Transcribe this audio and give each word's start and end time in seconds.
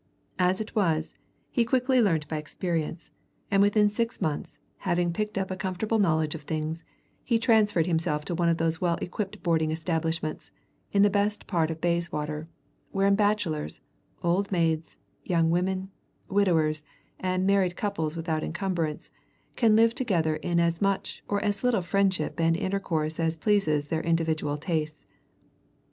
As 0.39 0.59
it 0.59 0.75
was, 0.75 1.13
he 1.51 1.63
quickly 1.63 2.01
learnt 2.01 2.27
by 2.27 2.37
experience, 2.37 3.11
and 3.51 3.61
within 3.61 3.87
six 3.87 4.19
months, 4.19 4.57
having 4.77 5.13
picked 5.13 5.37
up 5.37 5.51
a 5.51 5.55
comfortable 5.55 5.99
knowledge 5.99 6.33
of 6.33 6.41
things, 6.41 6.83
he 7.23 7.37
transferred 7.37 7.85
himself 7.85 8.25
to 8.25 8.33
one 8.33 8.49
of 8.49 8.57
those 8.57 8.81
well 8.81 8.97
equipped 8.99 9.43
boarding 9.43 9.69
establishments 9.69 10.49
in 10.91 11.03
the 11.03 11.11
best 11.11 11.45
part 11.45 11.69
of 11.69 11.79
Bayswater, 11.81 12.47
wherein 12.89 13.13
bachelors, 13.13 13.79
old 14.23 14.51
maids, 14.51 14.97
young 15.23 15.51
women, 15.51 15.91
widowers, 16.27 16.83
and 17.19 17.45
married 17.45 17.75
couples 17.75 18.15
without 18.15 18.43
encumbrance, 18.43 19.11
can 19.55 19.75
live 19.75 19.93
together 19.93 20.37
in 20.37 20.59
as 20.59 20.81
much 20.81 21.23
or 21.27 21.39
as 21.43 21.63
little 21.63 21.83
friendship 21.83 22.39
and 22.39 22.57
intercourse 22.57 23.19
as 23.19 23.35
pleases 23.35 23.85
their 23.89 24.01
individual 24.01 24.57
tastes. 24.57 25.05